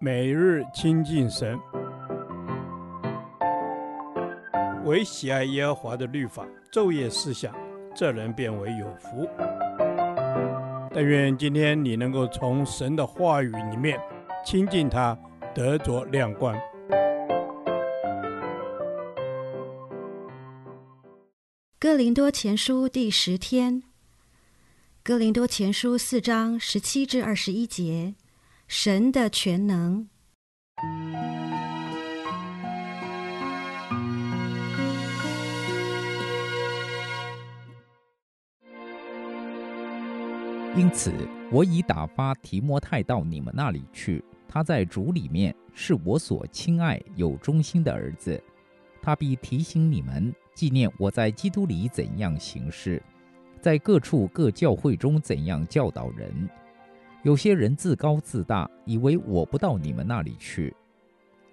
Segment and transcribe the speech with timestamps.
[0.00, 1.58] 每日亲近神，
[4.84, 7.54] 唯喜爱耶和华的律法，昼夜思想，
[7.94, 9.28] 这人便为有福。
[10.92, 13.98] 但愿今天你能够从神的话语里面
[14.44, 15.18] 亲近他，
[15.54, 16.54] 得着亮光。
[21.78, 23.82] 哥林多前书第十天，
[25.02, 28.14] 哥林多前书四章十七至二十一节。
[28.76, 30.08] 神的全能，
[40.76, 41.12] 因此
[41.52, 44.22] 我已打发提摩太到你们那里去。
[44.48, 48.42] 他在主里面是我所亲爱有忠心的儿子，
[49.00, 53.00] 他必提醒你们，纪念我在基督里怎样行事，
[53.60, 56.50] 在各处各教会中怎样教导人。
[57.24, 60.74] 有些人自高自大，以为我不到你们那里去。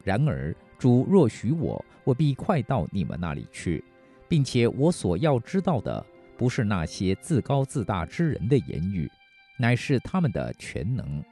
[0.03, 3.81] 然而主若许我，我必快到你们那里去，
[4.27, 6.05] 并且我所要知道的，
[6.36, 9.09] 不是那些自高自大之人的言语，
[9.58, 11.23] 乃是他们的全能。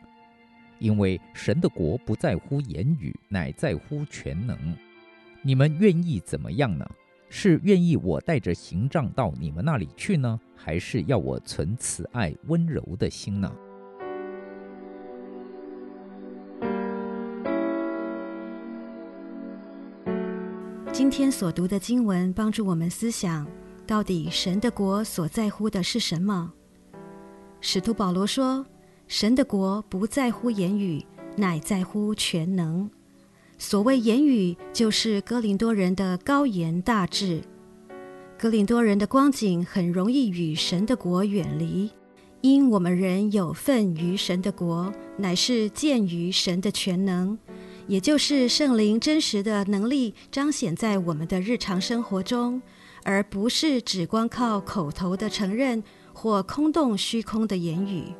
[0.80, 4.58] 因为神的国不在乎言语，乃在乎全能。
[5.42, 6.90] 你们愿意怎么样呢？
[7.30, 13.54] 是愿意我带着刑杖到你们那里去呢，还是要我存慈爱温柔的心呢？
[21.00, 23.47] 今天所读的经文帮助我们思想，
[23.88, 26.52] 到底神的国所在乎的是什么？
[27.61, 28.66] 使徒保罗说
[29.08, 31.05] ：“神的国不在乎言语，
[31.38, 32.92] 乃在乎全能。”
[33.58, 37.44] 所谓言语，就是哥林多人的高言大志。
[38.38, 41.89] 哥林多人的光景很容易与神的国远离，
[42.42, 47.39] 因我们人有份于神的国，乃是见于神的全能。
[47.90, 52.62] 也就是圣灵真实的能力彰显在我们的日常生活中，
[53.04, 55.83] 而不是只光靠口头的承认
[56.14, 58.14] 或空洞虚空的言语。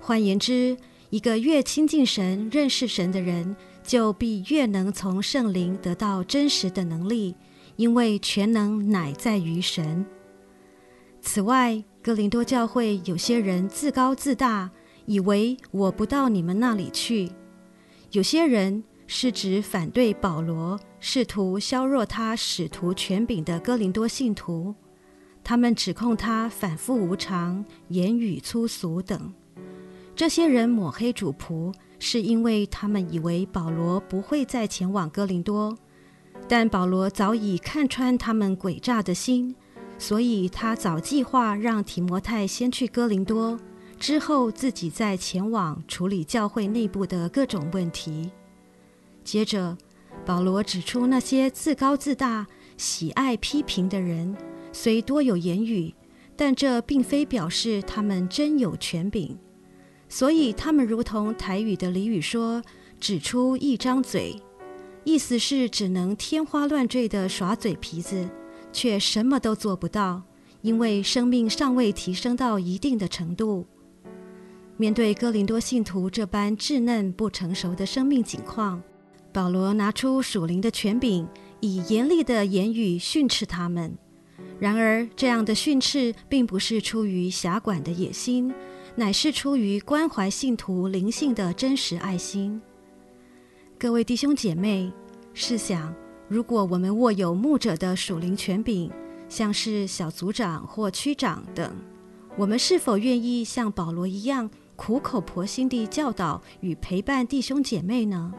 [0.00, 0.74] 换言之，
[1.10, 3.54] 一个越亲近神、认识神的人，
[3.84, 7.34] 就必越能从圣灵得到真实的能力，
[7.76, 10.06] 因为全能乃在于神。
[11.20, 14.70] 此外，哥林多教会有些人自高自大，
[15.04, 17.30] 以为我不到你们那里去。
[18.12, 24.74] 有些人是指反对保罗，试图削弱他使徒权柄的哥林多信徒，
[25.44, 29.32] 他们指控他反复无常、言语粗俗等。
[30.16, 35.76] 这些人抹黑主仆，是因为他们以为保罗不会再前往哥林多，
[36.48, 39.54] 但保罗早已看穿他们诡诈的心，
[39.98, 43.60] 所以他早计划让提摩太先去哥林多。
[43.98, 48.30] 之后，自己再前往处理教会内部的各种问题。
[49.24, 49.76] 接着，
[50.24, 54.36] 保罗指出那些自高自大、喜爱批评的人，
[54.72, 55.92] 虽多有言语，
[56.36, 59.36] 但这并非表示他们真有权柄。
[60.08, 62.62] 所以，他们如同台语的俚语说
[62.98, 64.40] ：“只出一张嘴”，
[65.04, 68.28] 意思是只能天花乱坠地耍嘴皮子，
[68.72, 70.22] 却什么都做不到，
[70.62, 73.66] 因为生命尚未提升到一定的程度。
[74.80, 78.80] 面对哥林多信徒这般稚嫩不成熟的生命景况，
[79.32, 81.26] 保罗拿出属灵的权柄，
[81.58, 83.98] 以严厉的言语训斥他们。
[84.60, 88.54] 然而，这样的训斥并不是出于辖管的野心，
[88.94, 92.62] 乃是出于关怀信徒灵性的真实爱心。
[93.76, 94.92] 各位弟兄姐妹，
[95.34, 95.92] 试想，
[96.28, 98.88] 如果我们握有牧者的属灵权柄，
[99.28, 101.74] 像是小组长或区长等，
[102.38, 108.32] 我们是否愿意像保罗一样，苦口婆心地教导与陪伴弟兄姐妹呢？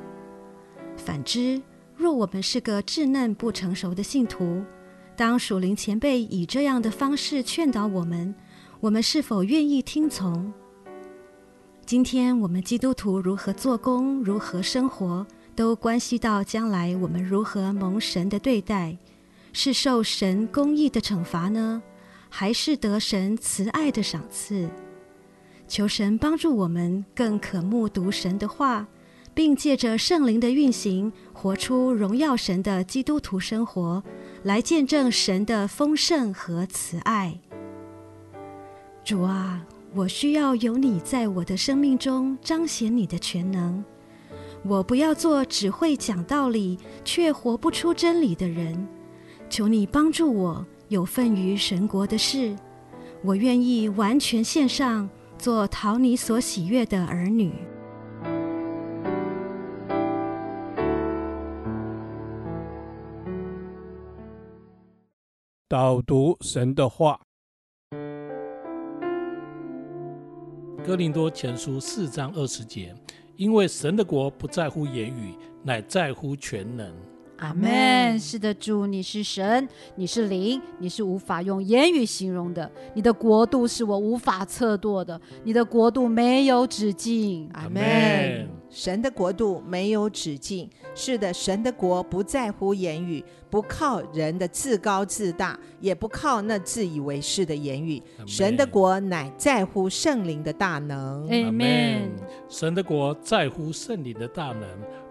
[0.95, 1.61] 反之，
[1.97, 4.63] 若我们是个稚嫩不成熟的信徒，
[5.17, 8.33] 当属灵前辈以这样的方式劝导我们，
[8.79, 10.53] 我们是否愿意听从？
[11.85, 18.97] 今天我们基督徒如何做工、如何生活，都关系到将来我们如何蒙神的对待，
[19.51, 21.83] 是受神公义的惩罚呢，
[22.29, 24.69] 还是得神慈爱的赏赐？
[25.67, 28.87] 求神帮助我们更渴慕读神的话，
[29.33, 34.03] 并借着圣灵的运行，活出荣耀神的基督徒生活，
[34.43, 37.39] 来见证神的丰盛和慈爱。
[39.03, 43.83] 主啊，我需要有你在我的生命中彰显你的全能。
[44.63, 48.87] 我不要做只会讲道理却活不出真理的人。
[49.49, 52.55] 求你帮助我有份于神国的事
[53.23, 55.07] 我愿意完全献上
[55.37, 57.53] 做讨你所喜悦的儿女。
[65.67, 67.19] 导读神的话。
[70.83, 72.95] 哥林多前书四章二十节
[73.35, 76.91] 因为神的国不在乎言语乃在乎全能。
[77.39, 78.19] 阿门。
[78.19, 82.69] 是的，主，你是神，你是灵，你是无法用言语形容的。
[82.93, 87.49] 你的国度是我无法测度的，你的国度没有止境。
[87.53, 88.47] 阿门。
[88.69, 90.69] 神的国度没有止境。
[90.93, 98.01] 是的，神的国不在乎言语，不靠人的自高自大，也不靠那自以为是的言语。
[98.27, 101.27] 神的国乃在乎圣灵的大能。
[101.27, 102.11] 阿门。
[102.47, 104.67] 神的国在乎圣灵的大能。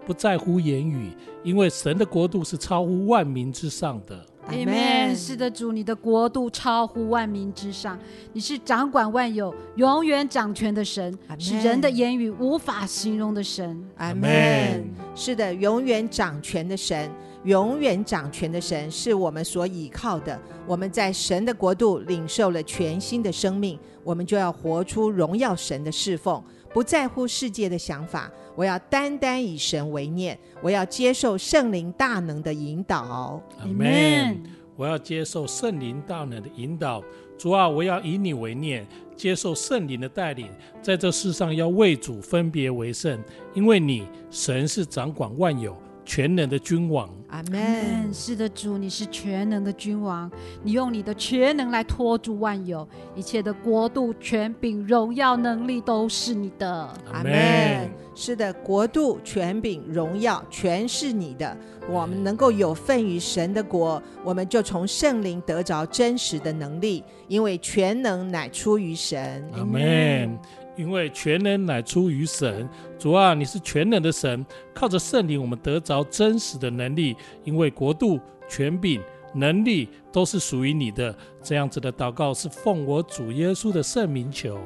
[0.09, 1.11] 不在乎言语，
[1.43, 4.25] 因为神的国度是超乎万民之上的。
[4.47, 5.15] Amen。
[5.15, 7.95] 是的，主，你的国度超乎万民之上，
[8.33, 13.87] 你是掌管万有、永远掌权的神，是人的言语无法形容的神。
[13.99, 14.85] Amen。
[15.13, 17.11] 是的，永远掌权的神，
[17.43, 20.41] 永远掌权的神是我们所倚靠的。
[20.65, 26.43] 我们在神的国度领受了全新的生命，我们就要活出荣耀神的侍奉。
[26.73, 30.37] 不在乎世界的想法，我要单单以神为念。
[30.61, 33.41] 我要接受圣灵大能的引导。
[33.59, 34.41] 阿门。
[34.75, 37.03] 我要接受圣灵大能的引导。
[37.37, 40.47] 主啊，我要以你为念，接受圣灵的带领，
[40.81, 43.21] 在这世上要为主分别为圣，
[43.53, 45.75] 因为你神是掌管万有。
[46.09, 48.11] 全能的君王，阿门。
[48.11, 50.29] 是的，主，你是全能的君王，
[50.63, 52.85] 你用你的全能来托住万有，
[53.15, 57.87] 一切的国度、权柄、荣耀、能力都是你的，阿门。
[58.15, 61.55] 是的，国度、权柄、荣耀全是你的。
[61.87, 70.37] 我们能够有份于神的国，我们就从圣灵得着真实的能力，因为全能乃出于神，阿门。
[70.79, 72.65] 因为全能乃出于神，
[72.97, 77.17] 主啊，你是全能的神，靠着圣灵，我们得着真实的能力。
[77.43, 78.17] 因为国度、
[78.47, 79.01] 权柄、
[79.33, 81.13] 能力都是属于你的。
[81.43, 84.57] 这样子的祷告是奉我主耶稣的圣名求，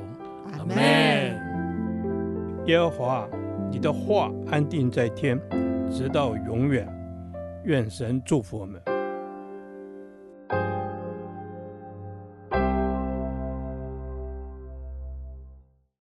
[0.52, 0.78] 阿门。
[2.68, 3.28] 耶和华，
[3.72, 5.42] 你的话安定在天，
[5.92, 6.88] 直到永远。
[7.64, 8.80] 愿神祝福我们。